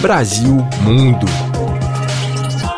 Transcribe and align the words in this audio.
Brasil 0.00 0.56
Mundo. 0.82 1.26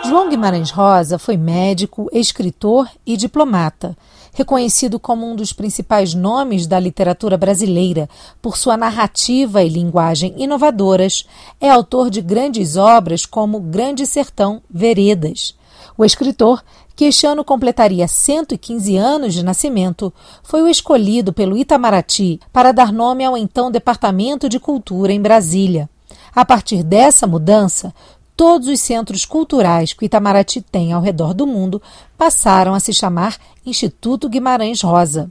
João 0.08 0.28
Guimarães 0.28 0.72
Rosa 0.72 1.20
foi 1.20 1.36
médico, 1.36 2.08
escritor 2.12 2.88
e 3.06 3.16
diplomata. 3.16 3.96
Reconhecido 4.32 4.98
como 4.98 5.30
um 5.30 5.36
dos 5.36 5.52
principais 5.52 6.14
nomes 6.14 6.66
da 6.66 6.80
literatura 6.80 7.36
brasileira 7.36 8.08
por 8.42 8.56
sua 8.56 8.76
narrativa 8.76 9.62
e 9.62 9.68
linguagem 9.68 10.34
inovadoras, 10.36 11.24
é 11.60 11.70
autor 11.70 12.10
de 12.10 12.20
grandes 12.20 12.76
obras 12.76 13.24
como 13.24 13.60
Grande 13.60 14.04
Sertão 14.04 14.60
Veredas. 14.68 15.56
O 15.96 16.04
escritor, 16.04 16.60
que 16.96 17.04
este 17.04 17.24
ano 17.24 17.44
completaria 17.44 18.08
115 18.08 18.96
anos 18.96 19.32
de 19.32 19.44
nascimento, 19.44 20.12
foi 20.42 20.60
o 20.60 20.68
escolhido 20.68 21.32
pelo 21.32 21.56
Itamaraty 21.56 22.40
para 22.52 22.72
dar 22.72 22.92
nome 22.92 23.24
ao 23.24 23.36
então 23.36 23.70
Departamento 23.70 24.48
de 24.48 24.58
Cultura 24.58 25.12
em 25.12 25.20
Brasília. 25.20 25.88
A 26.34 26.44
partir 26.44 26.82
dessa 26.82 27.26
mudança, 27.26 27.94
todos 28.34 28.66
os 28.68 28.80
centros 28.80 29.26
culturais 29.26 29.92
que 29.92 30.06
Itamaraty 30.06 30.62
tem 30.62 30.92
ao 30.92 31.02
redor 31.02 31.34
do 31.34 31.46
mundo 31.46 31.80
passaram 32.16 32.72
a 32.72 32.80
se 32.80 32.92
chamar 32.92 33.36
Instituto 33.66 34.28
Guimarães 34.28 34.80
Rosa. 34.80 35.30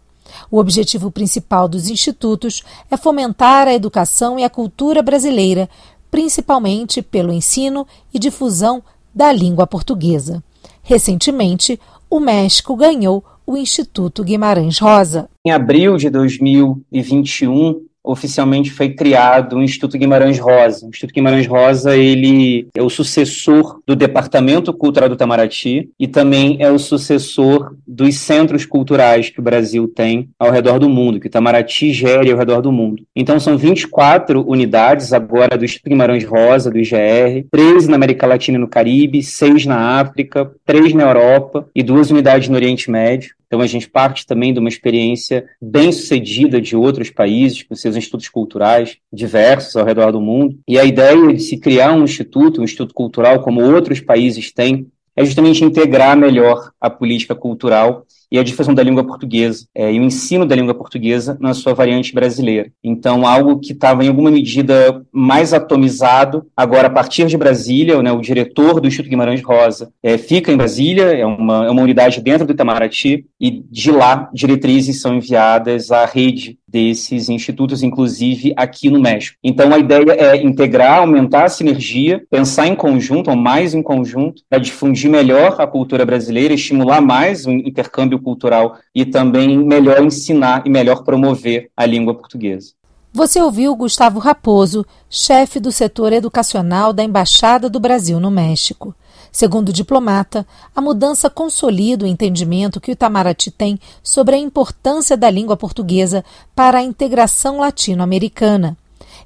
O 0.49 0.59
objetivo 0.59 1.11
principal 1.11 1.67
dos 1.67 1.89
institutos 1.89 2.63
é 2.89 2.95
fomentar 2.95 3.67
a 3.67 3.73
educação 3.73 4.39
e 4.39 4.43
a 4.43 4.49
cultura 4.49 5.01
brasileira, 5.01 5.67
principalmente 6.09 7.01
pelo 7.01 7.33
ensino 7.33 7.85
e 8.13 8.19
difusão 8.19 8.83
da 9.13 9.31
língua 9.31 9.65
portuguesa. 9.65 10.43
Recentemente, 10.83 11.79
o 12.09 12.19
México 12.19 12.75
ganhou 12.75 13.23
o 13.45 13.57
Instituto 13.57 14.23
Guimarães 14.23 14.77
Rosa. 14.77 15.29
Em 15.45 15.51
abril 15.51 15.97
de 15.97 16.09
2021, 16.09 17.81
oficialmente 18.03 18.71
foi 18.71 18.89
criado 18.89 19.57
o 19.57 19.63
Instituto 19.63 19.97
Guimarães 19.97 20.39
Rosa. 20.39 20.85
O 20.85 20.89
Instituto 20.89 21.15
Guimarães 21.15 21.47
Rosa 21.47 21.95
ele 21.95 22.67
é 22.75 22.81
o 22.81 22.89
sucessor 22.89 23.79
do 23.85 23.95
Departamento 23.95 24.73
Cultural 24.73 25.09
do 25.09 25.15
Itamaraty 25.15 25.89
e 25.99 26.07
também 26.07 26.57
é 26.59 26.71
o 26.71 26.79
sucessor 26.79 27.75
dos 27.85 28.15
centros 28.15 28.65
culturais 28.65 29.29
que 29.29 29.39
o 29.39 29.43
Brasil 29.43 29.87
tem 29.87 30.29
ao 30.39 30.51
redor 30.51 30.79
do 30.79 30.89
mundo, 30.89 31.19
que 31.19 31.27
o 31.27 31.29
Itamaraty 31.29 31.93
gere 31.93 32.31
ao 32.31 32.37
redor 32.37 32.61
do 32.61 32.71
mundo. 32.71 33.03
Então 33.15 33.39
são 33.39 33.57
24 33.57 34.43
unidades 34.47 35.13
agora 35.13 35.57
do 35.57 35.65
Instituto 35.65 35.89
Guimarães 35.89 36.23
Rosa, 36.23 36.71
do 36.71 36.79
IGR, 36.79 37.45
13 37.51 37.89
na 37.89 37.95
América 37.95 38.27
Latina 38.27 38.57
e 38.57 38.61
no 38.61 38.67
Caribe, 38.67 39.21
6 39.23 39.65
na 39.65 39.99
África, 39.99 40.51
3 40.65 40.93
na 40.93 41.03
Europa 41.03 41.67
e 41.75 41.83
duas 41.83 42.09
unidades 42.09 42.49
no 42.49 42.55
Oriente 42.55 42.89
Médio. 42.89 43.35
Então, 43.51 43.59
a 43.59 43.67
gente 43.67 43.89
parte 43.89 44.25
também 44.25 44.53
de 44.53 44.59
uma 44.59 44.69
experiência 44.69 45.43
bem 45.61 45.91
sucedida 45.91 46.61
de 46.61 46.73
outros 46.73 47.09
países, 47.09 47.61
com 47.61 47.75
seus 47.75 47.90
institutos 47.95 48.29
culturais 48.29 48.97
diversos 49.11 49.75
ao 49.75 49.85
redor 49.85 50.11
do 50.11 50.21
mundo. 50.21 50.57
E 50.67 50.77
a 50.77 50.85
ideia 50.85 51.33
de 51.33 51.39
se 51.39 51.57
criar 51.57 51.93
um 51.93 52.03
instituto, 52.03 52.61
um 52.61 52.63
instituto 52.63 52.93
cultural, 52.93 53.41
como 53.41 53.63
outros 53.63 53.99
países 53.99 54.51
têm, 54.51 54.87
é 55.15 55.25
justamente 55.25 55.63
integrar 55.63 56.15
melhor 56.17 56.71
a 56.79 56.89
política 56.89 57.35
cultural 57.35 58.05
e 58.31 58.39
a 58.39 58.43
difusão 58.43 58.73
da 58.73 58.81
língua 58.81 59.03
portuguesa 59.03 59.65
é, 59.75 59.91
e 59.91 59.99
o 59.99 60.03
ensino 60.03 60.45
da 60.45 60.55
língua 60.55 60.73
portuguesa 60.73 61.37
na 61.39 61.53
sua 61.53 61.73
variante 61.73 62.13
brasileira. 62.13 62.71
Então, 62.81 63.27
algo 63.27 63.59
que 63.59 63.73
estava 63.73 64.05
em 64.05 64.07
alguma 64.07 64.31
medida 64.31 65.05
mais 65.11 65.53
atomizado, 65.53 66.45
agora 66.55 66.87
a 66.87 66.91
partir 66.91 67.25
de 67.25 67.37
Brasília, 67.37 68.01
né, 68.01 68.11
o 68.11 68.21
diretor 68.21 68.79
do 68.79 68.87
Instituto 68.87 69.09
Guimarães 69.09 69.41
Rosa 69.43 69.91
é, 70.01 70.17
fica 70.17 70.51
em 70.51 70.55
Brasília, 70.57 71.07
é 71.07 71.25
uma, 71.25 71.65
é 71.65 71.69
uma 71.69 71.81
unidade 71.81 72.21
dentro 72.21 72.47
do 72.47 72.53
Itamaraty, 72.53 73.25
e 73.39 73.63
de 73.69 73.91
lá 73.91 74.29
diretrizes 74.33 75.01
são 75.01 75.15
enviadas 75.15 75.91
à 75.91 76.05
rede 76.05 76.57
desses 76.71 77.27
institutos, 77.27 77.83
inclusive 77.83 78.53
aqui 78.55 78.89
no 78.89 78.99
México. 78.99 79.37
Então, 79.43 79.73
a 79.73 79.77
ideia 79.77 80.11
é 80.11 80.41
integrar, 80.41 80.99
aumentar 80.99 81.45
a 81.45 81.49
sinergia, 81.49 82.23
pensar 82.29 82.67
em 82.67 82.75
conjunto, 82.75 83.29
ou 83.29 83.35
mais 83.35 83.73
em 83.73 83.83
conjunto, 83.83 84.41
para 84.49 84.59
difundir 84.59 85.09
melhor 85.09 85.59
a 85.59 85.67
cultura 85.67 86.05
brasileira, 86.05 86.53
estimular 86.53 87.01
mais 87.01 87.45
o 87.45 87.51
intercâmbio 87.51 88.19
cultural 88.19 88.77
e 88.95 89.05
também 89.05 89.57
melhor 89.57 90.01
ensinar 90.01 90.63
e 90.65 90.69
melhor 90.69 91.03
promover 91.03 91.69
a 91.75 91.85
língua 91.85 92.15
portuguesa. 92.15 92.71
Você 93.13 93.41
ouviu 93.41 93.75
Gustavo 93.75 94.19
Raposo, 94.19 94.85
chefe 95.09 95.59
do 95.59 95.69
setor 95.69 96.13
educacional 96.13 96.93
da 96.93 97.03
Embaixada 97.03 97.69
do 97.69 97.77
Brasil 97.77 98.21
no 98.21 98.31
México. 98.31 98.95
Segundo 99.31 99.69
o 99.69 99.73
diplomata, 99.73 100.45
a 100.75 100.81
mudança 100.81 101.29
consolida 101.29 102.03
o 102.03 102.07
entendimento 102.07 102.81
que 102.81 102.91
o 102.91 102.93
Itamaraty 102.93 103.49
tem 103.49 103.79
sobre 104.03 104.35
a 104.35 104.39
importância 104.39 105.15
da 105.15 105.29
língua 105.29 105.55
portuguesa 105.55 106.23
para 106.53 106.79
a 106.79 106.83
integração 106.83 107.59
latino-americana. 107.59 108.77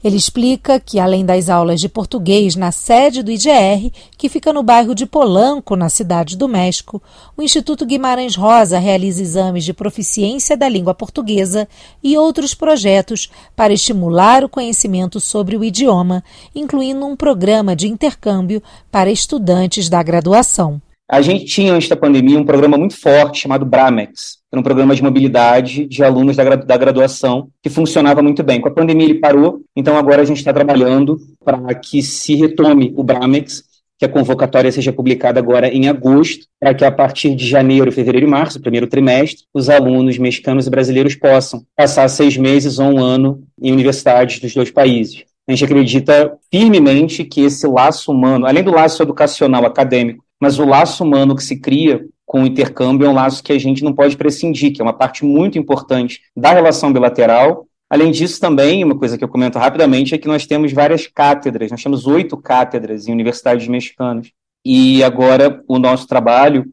Ele 0.05 0.17
explica 0.17 0.79
que, 0.79 0.99
além 0.99 1.25
das 1.25 1.49
aulas 1.49 1.81
de 1.81 1.89
português 1.89 2.55
na 2.55 2.71
sede 2.71 3.23
do 3.23 3.31
IGR, 3.31 3.91
que 4.15 4.29
fica 4.29 4.53
no 4.53 4.61
bairro 4.61 4.93
de 4.93 5.03
Polanco, 5.03 5.75
na 5.75 5.89
cidade 5.89 6.37
do 6.37 6.47
México, 6.47 7.01
o 7.35 7.41
Instituto 7.41 7.87
Guimarães 7.87 8.35
Rosa 8.35 8.77
realiza 8.77 9.23
exames 9.23 9.65
de 9.65 9.73
proficiência 9.73 10.55
da 10.55 10.69
língua 10.69 10.93
portuguesa 10.93 11.67
e 12.03 12.15
outros 12.15 12.53
projetos 12.53 13.31
para 13.55 13.73
estimular 13.73 14.43
o 14.43 14.49
conhecimento 14.49 15.19
sobre 15.19 15.57
o 15.57 15.63
idioma, 15.63 16.23
incluindo 16.53 17.03
um 17.03 17.15
programa 17.15 17.75
de 17.75 17.87
intercâmbio 17.87 18.61
para 18.91 19.09
estudantes 19.09 19.89
da 19.89 20.03
graduação. 20.03 20.79
A 21.07 21.21
gente 21.21 21.45
tinha, 21.45 21.71
antes 21.71 21.87
da 21.87 21.95
pandemia, 21.95 22.39
um 22.39 22.43
programa 22.43 22.77
muito 22.77 22.99
forte 22.99 23.41
chamado 23.41 23.63
Bramex, 23.63 24.39
era 24.51 24.59
um 24.59 24.63
programa 24.63 24.95
de 24.95 25.03
mobilidade 25.03 25.85
de 25.85 26.03
alunos 26.03 26.35
da, 26.35 26.55
da 26.55 26.77
graduação 26.77 27.49
que 27.61 27.69
funcionava 27.69 28.23
muito 28.23 28.41
bem. 28.41 28.59
Com 28.59 28.69
a 28.69 28.73
pandemia 28.73 29.05
ele 29.05 29.19
parou, 29.19 29.61
então 29.75 29.97
agora 29.97 30.23
a 30.23 30.25
gente 30.25 30.37
está 30.37 30.51
trabalhando 30.51 31.19
para 31.43 31.75
que 31.75 32.01
se 32.01 32.33
retome 32.33 32.91
o 32.97 33.03
Bramex, 33.03 33.63
que 33.99 34.05
a 34.05 34.09
convocatória 34.09 34.71
seja 34.71 34.91
publicada 34.91 35.39
agora 35.39 35.67
em 35.67 35.87
agosto, 35.87 36.47
para 36.59 36.73
que 36.73 36.83
a 36.83 36.91
partir 36.91 37.35
de 37.35 37.47
janeiro, 37.47 37.91
fevereiro 37.91 38.25
e 38.25 38.29
março, 38.29 38.59
primeiro 38.59 38.87
trimestre, 38.87 39.43
os 39.53 39.69
alunos 39.69 40.17
mexicanos 40.17 40.65
e 40.65 40.71
brasileiros 40.71 41.15
possam 41.15 41.63
passar 41.75 42.07
seis 42.07 42.35
meses 42.35 42.79
ou 42.79 42.87
um 42.87 42.99
ano 42.99 43.43
em 43.61 43.71
universidades 43.71 44.39
dos 44.39 44.53
dois 44.55 44.71
países. 44.71 45.23
A 45.47 45.51
gente 45.51 45.63
acredita 45.63 46.35
firmemente 46.51 47.23
que 47.23 47.41
esse 47.41 47.67
laço 47.67 48.11
humano, 48.11 48.47
além 48.47 48.63
do 48.63 48.71
laço 48.71 49.03
educacional 49.03 49.63
acadêmico, 49.65 50.24
mas 50.39 50.59
o 50.59 50.65
laço 50.65 51.03
humano 51.03 51.35
que 51.35 51.43
se 51.43 51.59
cria 51.59 52.05
com 52.25 52.43
o 52.43 52.45
intercâmbio 52.45 53.05
é 53.05 53.09
um 53.09 53.13
laço 53.13 53.43
que 53.43 53.53
a 53.53 53.59
gente 53.59 53.83
não 53.83 53.93
pode 53.93 54.17
prescindir, 54.17 54.73
que 54.73 54.81
é 54.81 54.83
uma 54.83 54.93
parte 54.93 55.23
muito 55.23 55.57
importante 55.57 56.21
da 56.35 56.51
relação 56.51 56.91
bilateral. 56.91 57.67
Além 57.89 58.11
disso, 58.11 58.39
também, 58.39 58.83
uma 58.83 58.97
coisa 58.97 59.17
que 59.17 59.23
eu 59.23 59.29
comento 59.29 59.59
rapidamente 59.59 60.15
é 60.15 60.17
que 60.17 60.27
nós 60.27 60.45
temos 60.45 60.73
várias 60.73 61.07
cátedras, 61.07 61.69
nós 61.71 61.83
temos 61.83 62.07
oito 62.07 62.35
cátedras 62.35 63.07
em 63.07 63.11
universidades 63.11 63.67
mexicanas. 63.67 64.31
E 64.65 65.03
agora 65.03 65.63
o 65.67 65.77
nosso 65.77 66.07
trabalho, 66.07 66.65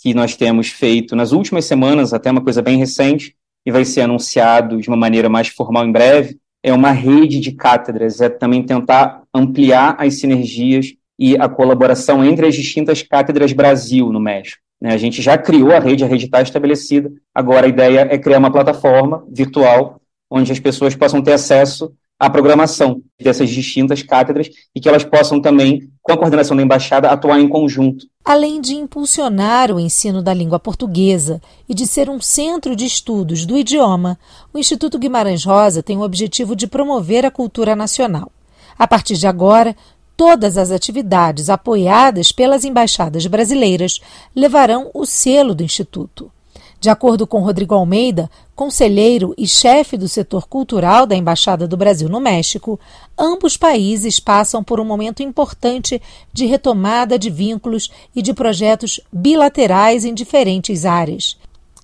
que 0.00 0.14
nós 0.14 0.34
temos 0.34 0.68
feito 0.68 1.14
nas 1.14 1.32
últimas 1.32 1.66
semanas, 1.66 2.14
até 2.14 2.30
uma 2.30 2.42
coisa 2.42 2.62
bem 2.62 2.78
recente, 2.78 3.36
e 3.66 3.70
vai 3.70 3.84
ser 3.84 4.02
anunciado 4.02 4.80
de 4.80 4.88
uma 4.88 4.96
maneira 4.96 5.28
mais 5.28 5.48
formal 5.48 5.84
em 5.84 5.92
breve, 5.92 6.38
é 6.62 6.72
uma 6.72 6.90
rede 6.90 7.38
de 7.38 7.52
cátedras, 7.52 8.20
é 8.20 8.28
também 8.28 8.62
tentar 8.62 9.22
ampliar 9.34 9.96
as 9.98 10.18
sinergias 10.18 10.94
e 11.18 11.36
a 11.36 11.48
colaboração 11.48 12.24
entre 12.24 12.46
as 12.46 12.54
distintas 12.54 13.02
cátedras 13.02 13.52
Brasil 13.52 14.12
no 14.12 14.20
México. 14.20 14.60
Né? 14.80 14.92
A 14.92 14.96
gente 14.96 15.22
já 15.22 15.36
criou 15.38 15.72
a 15.72 15.78
rede, 15.78 16.04
a 16.04 16.06
rede 16.06 16.26
está 16.26 16.42
estabelecida, 16.42 17.10
agora 17.34 17.66
a 17.66 17.68
ideia 17.68 18.06
é 18.10 18.18
criar 18.18 18.38
uma 18.38 18.52
plataforma 18.52 19.24
virtual 19.30 20.00
onde 20.30 20.52
as 20.52 20.60
pessoas 20.60 20.94
possam 20.94 21.22
ter 21.22 21.32
acesso 21.32 21.92
à 22.18 22.28
programação 22.30 23.02
dessas 23.20 23.50
distintas 23.50 24.02
cátedras 24.02 24.48
e 24.74 24.80
que 24.80 24.88
elas 24.88 25.04
possam 25.04 25.40
também, 25.40 25.88
com 26.02 26.12
a 26.12 26.16
coordenação 26.16 26.56
da 26.56 26.62
embaixada, 26.62 27.10
atuar 27.10 27.38
em 27.38 27.48
conjunto. 27.48 28.06
Além 28.24 28.60
de 28.60 28.74
impulsionar 28.74 29.70
o 29.70 29.78
ensino 29.78 30.22
da 30.22 30.32
língua 30.32 30.58
portuguesa 30.58 31.40
e 31.68 31.74
de 31.74 31.86
ser 31.86 32.08
um 32.08 32.20
centro 32.20 32.74
de 32.74 32.86
estudos 32.86 33.44
do 33.44 33.56
idioma, 33.56 34.18
o 34.52 34.58
Instituto 34.58 34.98
Guimarães 34.98 35.44
Rosa 35.44 35.82
tem 35.82 35.96
o 35.96 36.02
objetivo 36.02 36.56
de 36.56 36.66
promover 36.66 37.24
a 37.24 37.30
cultura 37.30 37.76
nacional. 37.76 38.32
A 38.78 38.86
partir 38.86 39.16
de 39.16 39.26
agora, 39.26 39.74
Todas 40.16 40.56
as 40.56 40.70
atividades 40.70 41.50
apoiadas 41.50 42.32
pelas 42.32 42.64
embaixadas 42.64 43.26
brasileiras 43.26 44.00
levarão 44.34 44.90
o 44.94 45.04
selo 45.04 45.54
do 45.54 45.62
Instituto. 45.62 46.32
De 46.80 46.90
acordo 46.90 47.26
com 47.26 47.40
Rodrigo 47.40 47.74
Almeida, 47.74 48.30
conselheiro 48.54 49.34
e 49.36 49.46
chefe 49.46 49.96
do 49.96 50.08
setor 50.08 50.46
cultural 50.46 51.06
da 51.06 51.16
Embaixada 51.16 51.66
do 51.66 51.76
Brasil 51.76 52.08
no 52.08 52.20
México, 52.20 52.78
ambos 53.18 53.56
países 53.56 54.20
passam 54.20 54.62
por 54.62 54.78
um 54.78 54.84
momento 54.84 55.22
importante 55.22 56.00
de 56.32 56.46
retomada 56.46 57.18
de 57.18 57.28
vínculos 57.28 57.90
e 58.14 58.22
de 58.22 58.32
projetos 58.32 59.00
bilaterais 59.12 60.04
em 60.04 60.14
diferentes 60.14 60.84
áreas. 60.84 61.36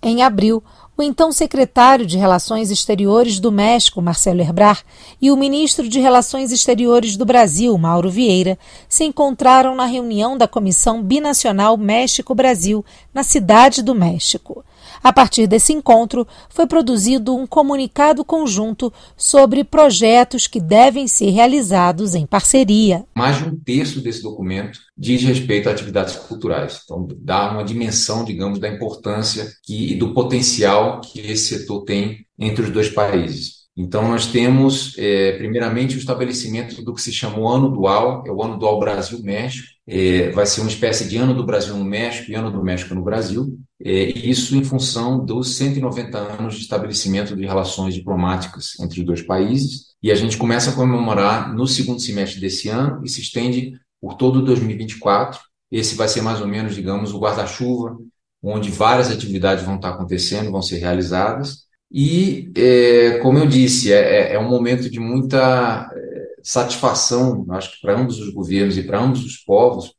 Em 0.03 0.23
abril, 0.23 0.63
o 0.97 1.03
então 1.03 1.33
secretário 1.33 2.05
de 2.05 2.19
Relações 2.19 2.71
Exteriores 2.71 3.41
do 3.41 3.51
México, 3.51 4.03
Marcelo 4.03 4.41
Erbrar, 4.41 4.85
e 5.21 5.31
o 5.31 5.37
ministro 5.37 5.89
de 5.89 5.99
Relações 5.99 6.53
Exteriores 6.53 7.17
do 7.17 7.25
Brasil, 7.25 7.77
Mauro 7.79 8.11
Vieira, 8.11 8.59
se 8.89 9.05
encontraram 9.05 9.75
na 9.75 9.87
reunião 9.87 10.37
da 10.37 10.47
Comissão 10.47 11.03
Binacional 11.03 11.77
México-Brasil, 11.77 12.85
na 13.13 13.23
Cidade 13.23 13.83
do 13.83 13.95
México. 13.95 14.65
A 15.03 15.13
partir 15.13 15.47
desse 15.49 15.73
encontro, 15.73 16.27
foi 16.49 16.67
produzido 16.67 17.37
um 17.37 17.47
comunicado 17.47 18.25
conjunto 18.25 18.93
sobre 19.17 19.65
projetos 19.65 20.47
que 20.47 20.61
devem 20.61 21.09
ser 21.09 21.31
realizados 21.31 22.15
em 22.15 22.25
parceria. 22.25 23.05
Mais 23.15 23.39
de 23.39 23.45
um 23.45 23.57
terço 23.57 24.01
desse 24.01 24.23
documento 24.23 24.79
diz 24.97 25.23
respeito 25.23 25.69
a 25.69 25.73
atividades 25.73 26.15
culturais. 26.15 26.81
Então, 26.85 27.09
dá 27.19 27.51
uma 27.51 27.65
dimensão, 27.65 28.25
digamos, 28.25 28.61
da 28.61 28.69
importância 28.69 29.49
e 29.69 29.95
do 29.97 30.15
potencial 30.15 31.01
que 31.01 31.19
esse 31.21 31.59
setor 31.59 31.85
tem 31.85 32.25
entre 32.39 32.63
os 32.63 32.71
dois 32.71 32.89
países. 32.89 33.62
Então, 33.77 34.07
nós 34.07 34.27
temos, 34.27 34.95
é, 34.99 35.33
primeiramente, 35.39 35.97
o 35.97 35.99
estabelecimento 35.99 36.83
do 36.83 36.93
que 36.93 37.01
se 37.01 37.11
chama 37.11 37.39
o 37.39 37.49
Ano 37.49 37.71
Dual, 37.71 38.23
é 38.27 38.31
o 38.31 38.43
Ano 38.43 38.59
Dual 38.59 38.79
Brasil-México. 38.79 39.67
É, 39.87 40.31
vai 40.31 40.45
ser 40.45 40.61
uma 40.61 40.71
espécie 40.71 41.09
de 41.09 41.17
Ano 41.17 41.35
do 41.35 41.45
Brasil 41.45 41.75
no 41.77 41.85
México 41.85 42.31
e 42.31 42.35
Ano 42.35 42.51
do 42.51 42.63
México 42.63 42.95
no 42.95 43.03
Brasil. 43.03 43.59
É, 43.83 44.11
isso 44.11 44.55
em 44.55 44.63
função 44.63 45.25
dos 45.25 45.57
190 45.57 46.19
anos 46.19 46.55
de 46.55 46.61
estabelecimento 46.61 47.35
de 47.35 47.47
relações 47.47 47.95
diplomáticas 47.95 48.79
entre 48.79 49.01
os 49.01 49.07
dois 49.07 49.23
países. 49.23 49.93
E 50.03 50.11
a 50.11 50.15
gente 50.15 50.37
começa 50.37 50.71
a 50.71 50.75
comemorar 50.75 51.55
no 51.55 51.67
segundo 51.67 52.01
semestre 52.01 52.41
desse 52.41 52.69
ano 52.69 53.03
e 53.05 53.09
se 53.09 53.23
estende 53.23 53.73
por 54.01 54.15
todo 54.15 54.43
2024. 54.43 55.41
Esse 55.71 55.95
vai 55.95 56.09
ser 56.09 56.21
mais 56.21 56.41
ou 56.41 56.47
menos, 56.47 56.75
digamos, 56.75 57.13
o 57.13 57.19
guarda-chuva, 57.19 57.97
onde 58.43 58.71
várias 58.71 59.11
atividades 59.11 59.65
vão 59.65 59.77
estar 59.77 59.91
acontecendo, 59.91 60.51
vão 60.51 60.61
ser 60.61 60.79
realizadas. 60.79 61.63
E, 61.93 62.51
é, 62.57 63.19
como 63.19 63.39
eu 63.39 63.47
disse, 63.47 63.93
é, 63.93 64.33
é, 64.33 64.35
é 64.35 64.39
um 64.39 64.49
momento 64.49 64.89
de 64.91 64.99
muita 64.99 65.91
é, 65.95 66.27
satisfação, 66.43 67.45
acho 67.51 67.73
que 67.73 67.81
para 67.83 67.99
ambos 68.01 68.19
os 68.19 68.33
governos 68.33 68.79
e 68.79 68.83
para 68.83 69.01
ambos 69.01 69.25
os 69.25 69.37
povos, 69.37 69.95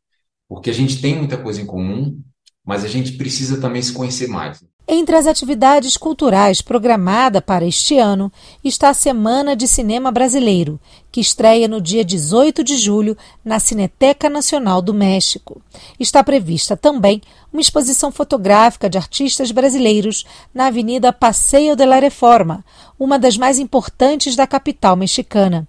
porque 0.47 0.69
a 0.71 0.73
gente 0.73 1.01
tem 1.01 1.15
muita 1.17 1.37
coisa 1.37 1.61
em 1.61 1.65
comum, 1.65 2.19
mas 2.65 2.83
a 2.83 2.87
gente 2.87 3.13
precisa 3.13 3.61
também 3.61 3.81
se 3.81 3.93
conhecer 3.93 4.27
mais. 4.27 4.63
Entre 4.85 5.15
as 5.15 5.25
atividades 5.27 5.95
culturais 5.95 6.61
programada 6.61 7.41
para 7.41 7.65
este 7.65 7.97
ano 7.97 8.29
está 8.61 8.89
a 8.89 8.93
Semana 8.93 9.55
de 9.55 9.65
Cinema 9.65 10.11
Brasileiro, 10.11 10.77
que 11.09 11.21
estreia 11.21 11.69
no 11.69 11.79
dia 11.79 12.03
18 12.03 12.65
de 12.65 12.75
julho 12.75 13.17
na 13.45 13.59
Cineteca 13.59 14.29
Nacional 14.29 14.81
do 14.81 14.93
México. 14.93 15.61
Está 15.97 16.21
prevista 16.21 16.75
também 16.75 17.21
uma 17.51 17.61
exposição 17.61 18.11
fotográfica 18.11 18.89
de 18.89 18.97
artistas 18.97 19.51
brasileiros 19.51 20.25
na 20.53 20.65
Avenida 20.65 21.13
Passeio 21.13 21.77
de 21.77 21.85
la 21.85 21.99
Reforma, 21.99 22.63
uma 22.99 23.17
das 23.17 23.37
mais 23.37 23.59
importantes 23.59 24.35
da 24.35 24.45
capital 24.45 24.97
mexicana. 24.97 25.65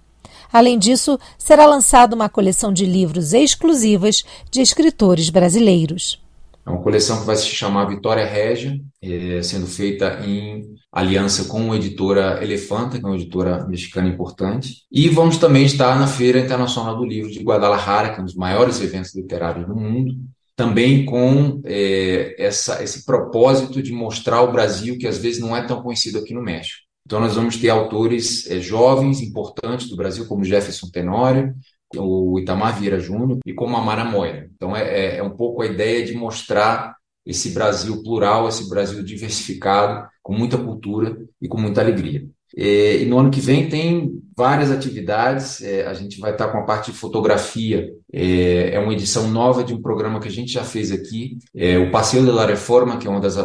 Além 0.51 0.77
disso, 0.77 1.17
será 1.37 1.65
lançada 1.65 2.13
uma 2.15 2.27
coleção 2.27 2.71
de 2.71 2.85
livros 2.85 3.31
exclusivas 3.31 4.25
de 4.51 4.61
escritores 4.61 5.29
brasileiros. 5.29 6.24
É 6.65 6.69
uma 6.69 6.81
coleção 6.81 7.19
que 7.19 7.25
vai 7.25 7.35
se 7.35 7.45
chamar 7.45 7.85
Vitória 7.85 8.25
Régia, 8.25 8.79
é, 9.01 9.41
sendo 9.43 9.67
feita 9.67 10.19
em 10.25 10.65
aliança 10.91 11.45
com 11.45 11.71
a 11.71 11.75
editora 11.75 12.43
Elefanta, 12.43 12.97
que 12.97 13.05
é 13.05 13.07
uma 13.07 13.15
editora 13.15 13.67
mexicana 13.67 14.07
importante. 14.07 14.85
E 14.91 15.07
vamos 15.09 15.37
também 15.37 15.65
estar 15.65 15.99
na 15.99 16.07
Feira 16.07 16.39
Internacional 16.39 16.97
do 16.97 17.05
Livro 17.05 17.29
de 17.29 17.43
Guadalajara, 17.43 18.13
que 18.13 18.19
é 18.19 18.21
um 18.21 18.25
dos 18.25 18.35
maiores 18.35 18.81
eventos 18.81 19.13
literários 19.13 19.67
do 19.67 19.75
mundo, 19.75 20.15
também 20.55 21.05
com 21.05 21.61
é, 21.65 22.35
essa, 22.43 22.81
esse 22.81 23.05
propósito 23.05 23.83
de 23.83 23.91
mostrar 23.91 24.41
o 24.41 24.51
Brasil, 24.51 24.97
que 24.97 25.05
às 25.05 25.17
vezes 25.17 25.39
não 25.39 25.55
é 25.55 25.61
tão 25.61 25.83
conhecido 25.83 26.17
aqui 26.17 26.33
no 26.33 26.41
México. 26.41 26.85
Então, 27.05 27.19
nós 27.19 27.35
vamos 27.35 27.57
ter 27.57 27.69
autores 27.69 28.49
é, 28.49 28.59
jovens, 28.59 29.21
importantes 29.21 29.87
do 29.87 29.95
Brasil, 29.95 30.25
como 30.25 30.43
Jefferson 30.43 30.89
Tenório, 30.89 31.53
o 31.95 32.39
Itamar 32.39 32.79
Vieira 32.79 32.99
Júnior 32.99 33.39
e 33.45 33.53
como 33.53 33.75
a 33.75 33.81
Mara 33.81 34.05
Moira. 34.05 34.49
Então, 34.55 34.75
é, 34.75 34.83
é, 34.83 35.17
é 35.17 35.23
um 35.23 35.31
pouco 35.31 35.61
a 35.61 35.65
ideia 35.65 36.05
de 36.05 36.13
mostrar 36.13 36.95
esse 37.25 37.49
Brasil 37.51 38.01
plural, 38.03 38.47
esse 38.47 38.69
Brasil 38.69 39.03
diversificado, 39.03 40.07
com 40.21 40.33
muita 40.33 40.57
cultura 40.57 41.17
e 41.41 41.47
com 41.47 41.59
muita 41.59 41.81
alegria. 41.81 42.27
É, 42.57 42.97
e 43.01 43.05
no 43.05 43.17
ano 43.19 43.31
que 43.31 43.41
vem 43.41 43.67
tem 43.67 44.21
várias 44.35 44.71
atividades. 44.71 45.61
É, 45.61 45.85
a 45.85 45.93
gente 45.93 46.19
vai 46.19 46.31
estar 46.31 46.47
com 46.49 46.59
a 46.59 46.63
parte 46.63 46.91
de 46.91 46.97
fotografia. 46.97 47.89
É, 48.13 48.75
é, 48.75 48.79
uma 48.79 48.93
edição 48.93 49.27
nova 49.29 49.63
de 49.63 49.73
um 49.73 49.81
programa 49.81 50.19
que 50.19 50.27
a 50.27 50.31
gente 50.31 50.51
já 50.51 50.63
fez 50.63 50.91
aqui, 50.91 51.37
é, 51.53 51.77
o 51.77 51.91
Passeio 51.91 52.23
de 52.23 52.31
la 52.31 52.45
Reforma, 52.45 52.97
que 52.97 53.07
é 53.07 53.09
uma 53.09 53.19
das 53.19 53.35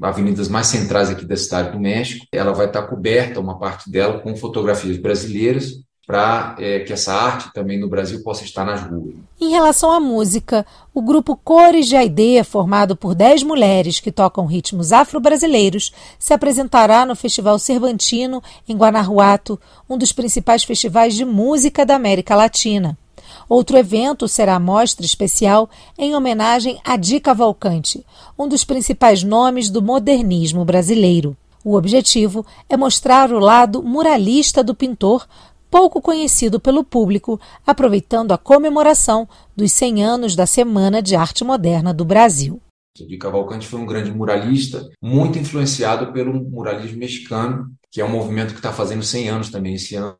avenidas 0.00 0.48
mais 0.48 0.68
centrais 0.68 1.10
aqui 1.10 1.26
da 1.26 1.36
cidade 1.36 1.72
do 1.72 1.80
México. 1.80 2.24
Ela 2.32 2.52
vai 2.52 2.66
estar 2.66 2.82
coberta, 2.86 3.40
uma 3.40 3.58
parte 3.58 3.90
dela, 3.90 4.20
com 4.20 4.34
fotografias 4.36 4.96
brasileiras 4.96 5.84
para 6.10 6.56
é, 6.58 6.80
que 6.80 6.92
essa 6.92 7.14
arte 7.14 7.52
também 7.54 7.78
no 7.78 7.88
Brasil 7.88 8.20
possa 8.24 8.42
estar 8.42 8.64
nas 8.64 8.82
ruas. 8.82 9.14
Em 9.40 9.50
relação 9.50 9.92
à 9.92 10.00
música, 10.00 10.66
o 10.92 11.00
grupo 11.00 11.36
Cores 11.36 11.86
de 11.86 11.94
Aideia, 11.94 12.42
formado 12.42 12.96
por 12.96 13.14
10 13.14 13.44
mulheres 13.44 14.00
que 14.00 14.10
tocam 14.10 14.44
ritmos 14.44 14.90
afro-brasileiros, 14.90 15.92
se 16.18 16.34
apresentará 16.34 17.06
no 17.06 17.14
Festival 17.14 17.60
Cervantino, 17.60 18.42
em 18.68 18.76
Guanajuato, 18.76 19.58
um 19.88 19.96
dos 19.96 20.10
principais 20.12 20.64
festivais 20.64 21.14
de 21.14 21.24
música 21.24 21.86
da 21.86 21.94
América 21.94 22.34
Latina. 22.34 22.98
Outro 23.48 23.78
evento 23.78 24.26
será 24.26 24.56
a 24.56 24.60
mostra 24.60 25.06
especial 25.06 25.70
em 25.96 26.16
homenagem 26.16 26.80
a 26.84 26.96
Di 26.96 27.20
Cavalcante, 27.20 28.04
um 28.36 28.48
dos 28.48 28.64
principais 28.64 29.22
nomes 29.22 29.70
do 29.70 29.80
modernismo 29.80 30.64
brasileiro. 30.64 31.36
O 31.62 31.76
objetivo 31.76 32.44
é 32.70 32.76
mostrar 32.76 33.30
o 33.32 33.38
lado 33.38 33.82
muralista 33.82 34.64
do 34.64 34.74
pintor 34.74 35.26
pouco 35.70 36.02
conhecido 36.02 36.58
pelo 36.58 36.82
público, 36.82 37.40
aproveitando 37.66 38.32
a 38.32 38.38
comemoração 38.38 39.28
dos 39.56 39.72
100 39.72 40.04
anos 40.04 40.36
da 40.36 40.46
Semana 40.46 41.00
de 41.00 41.14
Arte 41.14 41.44
Moderna 41.44 41.94
do 41.94 42.04
Brasil. 42.04 42.60
De 42.96 43.16
Cavalcante 43.16 43.66
foi 43.66 43.80
um 43.80 43.86
grande 43.86 44.12
muralista, 44.12 44.90
muito 45.00 45.38
influenciado 45.38 46.12
pelo 46.12 46.34
muralismo 46.34 46.98
mexicano, 46.98 47.70
que 47.90 48.00
é 48.00 48.04
um 48.04 48.10
movimento 48.10 48.52
que 48.52 48.58
está 48.58 48.72
fazendo 48.72 49.02
100 49.02 49.28
anos 49.28 49.50
também 49.50 49.74
esse 49.74 49.94
ano. 49.94 50.16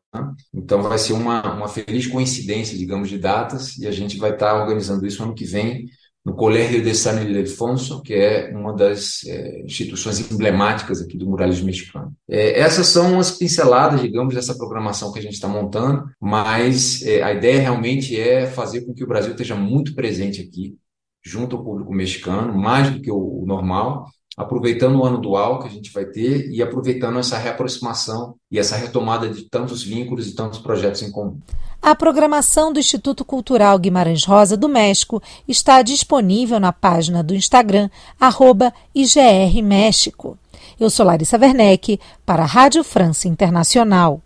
Então 0.53 0.81
vai 0.81 0.97
ser 0.97 1.13
uma, 1.13 1.53
uma 1.53 1.67
feliz 1.67 2.07
coincidência, 2.07 2.77
digamos, 2.77 3.09
de 3.09 3.17
datas, 3.17 3.77
e 3.77 3.85
a 3.87 3.91
gente 3.91 4.17
vai 4.17 4.31
estar 4.31 4.53
tá 4.53 4.59
organizando 4.59 5.05
isso 5.05 5.21
ano 5.21 5.35
que 5.35 5.45
vem 5.45 5.89
no 6.23 6.35
Colégio 6.35 6.83
de 6.83 6.93
San 6.93 7.19
Ildefonso, 7.21 8.01
que 8.03 8.13
é 8.13 8.51
uma 8.55 8.73
das 8.73 9.23
é, 9.25 9.61
instituições 9.63 10.19
emblemáticas 10.31 11.01
aqui 11.01 11.17
do 11.17 11.27
muralismo 11.27 11.65
mexicano. 11.65 12.13
É, 12.29 12.59
essas 12.59 12.87
são 12.87 13.19
as 13.19 13.31
pinceladas, 13.31 14.01
digamos, 14.01 14.35
dessa 14.35 14.55
programação 14.55 15.11
que 15.11 15.19
a 15.19 15.21
gente 15.21 15.33
está 15.33 15.47
montando, 15.47 16.05
mas 16.19 17.01
é, 17.01 17.23
a 17.23 17.33
ideia 17.33 17.61
realmente 17.61 18.19
é 18.19 18.45
fazer 18.45 18.81
com 18.81 18.93
que 18.93 19.03
o 19.03 19.07
Brasil 19.07 19.31
esteja 19.31 19.55
muito 19.55 19.95
presente 19.95 20.41
aqui, 20.41 20.75
junto 21.23 21.55
ao 21.55 21.63
público 21.63 21.91
mexicano, 21.91 22.55
mais 22.55 22.91
do 22.91 23.01
que 23.01 23.11
o, 23.11 23.41
o 23.41 23.45
normal, 23.45 24.05
aproveitando 24.37 24.99
o 24.99 25.05
ano 25.05 25.17
dual 25.17 25.59
que 25.59 25.67
a 25.67 25.71
gente 25.71 25.91
vai 25.91 26.05
ter 26.05 26.49
e 26.49 26.61
aproveitando 26.61 27.19
essa 27.19 27.37
reaproximação 27.37 28.35
e 28.49 28.57
essa 28.57 28.75
retomada 28.75 29.29
de 29.29 29.43
tantos 29.43 29.83
vínculos 29.83 30.27
e 30.27 30.35
tantos 30.35 30.59
projetos 30.59 31.01
em 31.01 31.11
comum. 31.11 31.37
A 31.81 31.95
programação 31.95 32.71
do 32.71 32.79
Instituto 32.79 33.25
Cultural 33.25 33.77
Guimarães 33.79 34.23
Rosa 34.23 34.55
do 34.55 34.69
México 34.69 35.21
está 35.47 35.81
disponível 35.81 36.59
na 36.59 36.71
página 36.71 37.23
do 37.23 37.33
Instagram, 37.33 37.89
arroba 38.19 38.71
IGR 38.93 39.63
México. 39.63 40.37
Eu 40.79 40.91
sou 40.91 41.05
Larissa 41.05 41.37
Werneck, 41.37 41.99
para 42.25 42.43
a 42.43 42.45
Rádio 42.45 42.83
França 42.83 43.27
Internacional. 43.27 44.21